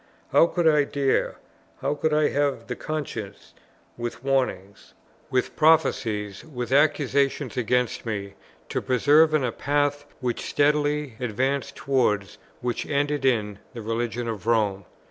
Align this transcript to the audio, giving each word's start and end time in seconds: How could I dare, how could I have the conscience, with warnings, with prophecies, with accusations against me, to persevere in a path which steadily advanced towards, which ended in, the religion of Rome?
How 0.31 0.47
could 0.47 0.67
I 0.67 0.83
dare, 0.83 1.35
how 1.81 1.93
could 1.93 2.11
I 2.11 2.29
have 2.29 2.65
the 2.65 2.75
conscience, 2.75 3.53
with 3.99 4.23
warnings, 4.23 4.95
with 5.29 5.55
prophecies, 5.55 6.43
with 6.43 6.71
accusations 6.71 7.55
against 7.55 8.03
me, 8.03 8.33
to 8.69 8.81
persevere 8.81 9.35
in 9.35 9.43
a 9.43 9.51
path 9.51 10.05
which 10.19 10.41
steadily 10.49 11.17
advanced 11.19 11.75
towards, 11.75 12.39
which 12.61 12.87
ended 12.87 13.25
in, 13.25 13.59
the 13.75 13.83
religion 13.83 14.27
of 14.27 14.47
Rome? 14.47 14.85